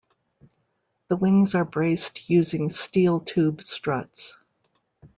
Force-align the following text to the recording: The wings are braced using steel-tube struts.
The 1.09 1.15
wings 1.15 1.53
are 1.53 1.63
braced 1.63 2.27
using 2.27 2.69
steel-tube 2.71 3.61
struts. 3.61 4.35